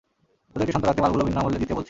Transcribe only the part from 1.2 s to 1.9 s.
বিনামূল্যে দিতে বলছি।